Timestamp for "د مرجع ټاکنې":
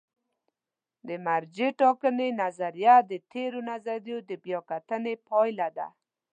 1.07-2.29